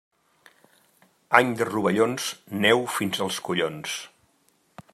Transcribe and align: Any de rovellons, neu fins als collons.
Any 1.39 1.51
de 1.59 1.67
rovellons, 1.69 2.29
neu 2.63 2.83
fins 2.97 3.21
als 3.27 3.39
collons. 3.51 3.95